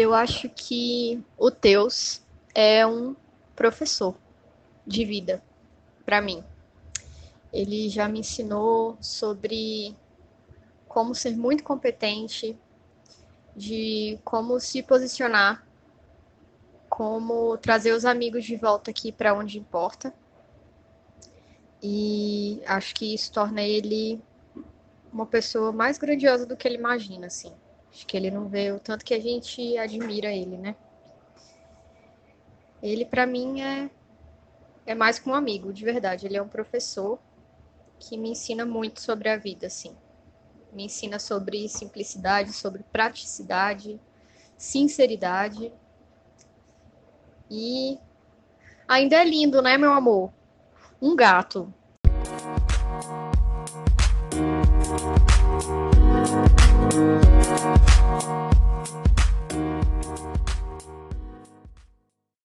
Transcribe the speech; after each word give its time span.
Eu 0.00 0.14
acho 0.14 0.48
que 0.48 1.20
o 1.36 1.50
Teus 1.50 2.22
é 2.54 2.86
um 2.86 3.16
professor 3.56 4.14
de 4.86 5.04
vida 5.04 5.42
para 6.06 6.22
mim. 6.22 6.44
Ele 7.52 7.88
já 7.88 8.08
me 8.08 8.20
ensinou 8.20 8.96
sobre 9.00 9.96
como 10.86 11.16
ser 11.16 11.36
muito 11.36 11.64
competente, 11.64 12.56
de 13.56 14.20
como 14.24 14.60
se 14.60 14.84
posicionar, 14.84 15.66
como 16.88 17.58
trazer 17.58 17.90
os 17.90 18.04
amigos 18.04 18.44
de 18.44 18.54
volta 18.54 18.92
aqui 18.92 19.10
para 19.10 19.34
onde 19.34 19.58
importa. 19.58 20.14
E 21.82 22.62
acho 22.66 22.94
que 22.94 23.14
isso 23.14 23.32
torna 23.32 23.62
ele 23.62 24.22
uma 25.12 25.26
pessoa 25.26 25.72
mais 25.72 25.98
grandiosa 25.98 26.46
do 26.46 26.56
que 26.56 26.68
ele 26.68 26.76
imagina, 26.76 27.26
assim. 27.26 27.52
Acho 27.98 28.06
que 28.06 28.16
ele 28.16 28.30
não 28.30 28.48
vê 28.48 28.70
o 28.70 28.78
tanto 28.78 29.04
que 29.04 29.12
a 29.12 29.18
gente 29.18 29.76
admira 29.76 30.32
ele, 30.32 30.56
né? 30.56 30.76
Ele, 32.80 33.04
para 33.04 33.26
mim, 33.26 33.60
é, 33.60 33.90
é 34.86 34.94
mais 34.94 35.18
que 35.18 35.28
um 35.28 35.34
amigo, 35.34 35.72
de 35.72 35.84
verdade. 35.84 36.24
Ele 36.24 36.36
é 36.36 36.42
um 36.42 36.46
professor 36.46 37.18
que 37.98 38.16
me 38.16 38.30
ensina 38.30 38.64
muito 38.64 39.00
sobre 39.00 39.28
a 39.28 39.36
vida, 39.36 39.66
assim. 39.66 39.96
Me 40.72 40.84
ensina 40.84 41.18
sobre 41.18 41.68
simplicidade, 41.68 42.52
sobre 42.52 42.84
praticidade, 42.84 44.00
sinceridade. 44.56 45.72
E 47.50 47.98
ainda 48.86 49.16
é 49.16 49.24
lindo, 49.24 49.60
né, 49.60 49.76
meu 49.76 49.92
amor? 49.92 50.32
Um 51.02 51.16
gato. 51.16 51.74